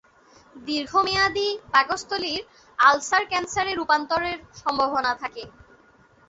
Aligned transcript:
দীর্ঘমেয়াদী 0.65 1.47
পাকস্থলীর 1.73 2.41
আলসার 2.79 3.23
ক্যান্সারে 3.31 3.71
রূপান্তরের 3.75 4.37
সম্ভাবনা 4.61 5.11
থাকে। 5.21 5.43